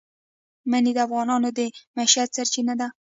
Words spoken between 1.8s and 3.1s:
معیشت سرچینه ده.